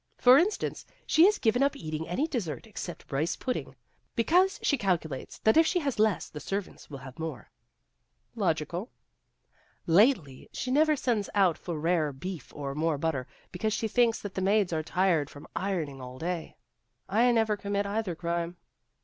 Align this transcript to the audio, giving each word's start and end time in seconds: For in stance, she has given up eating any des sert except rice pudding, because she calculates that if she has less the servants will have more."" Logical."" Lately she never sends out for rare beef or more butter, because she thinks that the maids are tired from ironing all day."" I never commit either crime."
For 0.17 0.39
in 0.39 0.49
stance, 0.49 0.83
she 1.05 1.25
has 1.25 1.37
given 1.37 1.61
up 1.61 1.75
eating 1.75 2.07
any 2.07 2.25
des 2.25 2.39
sert 2.41 2.65
except 2.65 3.11
rice 3.11 3.35
pudding, 3.35 3.75
because 4.15 4.57
she 4.63 4.75
calculates 4.75 5.37
that 5.43 5.57
if 5.57 5.67
she 5.67 5.77
has 5.81 5.99
less 5.99 6.27
the 6.27 6.39
servants 6.39 6.89
will 6.89 6.97
have 6.97 7.19
more."" 7.19 7.51
Logical."" 8.43 8.89
Lately 9.85 10.49
she 10.51 10.71
never 10.71 10.95
sends 10.95 11.29
out 11.35 11.55
for 11.55 11.79
rare 11.79 12.11
beef 12.11 12.51
or 12.55 12.73
more 12.73 12.97
butter, 12.97 13.27
because 13.51 13.73
she 13.73 13.87
thinks 13.87 14.19
that 14.23 14.33
the 14.33 14.41
maids 14.41 14.73
are 14.73 14.81
tired 14.81 15.29
from 15.29 15.47
ironing 15.55 16.01
all 16.01 16.17
day."" 16.17 16.55
I 17.07 17.31
never 17.31 17.55
commit 17.55 17.85
either 17.85 18.15
crime." 18.15 18.57